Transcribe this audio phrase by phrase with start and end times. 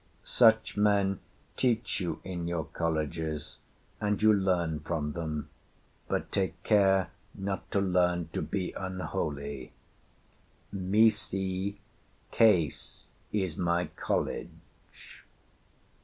[0.23, 1.19] Such men
[1.55, 3.19] teach you in your college,
[3.99, 5.51] and you learn from them,
[6.07, 9.73] but take care not to learn to be unholy.
[10.71, 11.79] Misi,
[12.31, 14.49] Case is my college.